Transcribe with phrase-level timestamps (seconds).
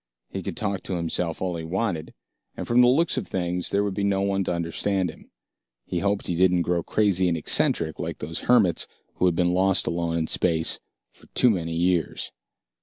[0.31, 2.15] He could talk to himself all he wanted,
[2.57, 5.29] and from the looks of things, there would be no one to understand him.
[5.85, 8.87] He hoped he didn't grow crazy and eccentric, like those hermits
[9.17, 10.79] who had been lost alone in space
[11.11, 12.31] for too many years.